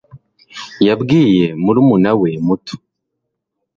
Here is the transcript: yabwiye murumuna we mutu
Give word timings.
yabwiye 0.87 1.45
murumuna 1.63 2.11
we 2.19 2.29
mutu 2.45 2.75